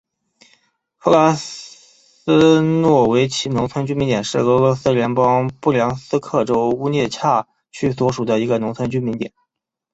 [0.97, 9.31] 克拉斯诺维奇农村居民点是俄罗斯联邦布良斯克州乌涅恰区所属的一个农村居民点。